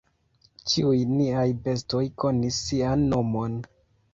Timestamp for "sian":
2.71-3.05